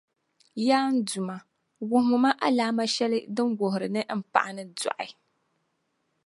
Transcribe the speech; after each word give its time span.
Yaa 0.67 0.87
n 0.93 0.95
Duuma! 1.07 1.37
Wuhimi 1.89 2.17
ma 2.23 2.31
alaama 2.47 2.83
shεli 2.93 3.19
din 3.35 3.49
wuhiri 3.59 3.87
ni 3.95 4.01
m 4.17 4.21
paɣani 4.33 4.63
dɔɣi 4.79 5.07